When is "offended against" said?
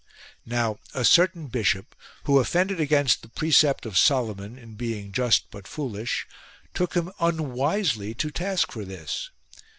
2.39-3.21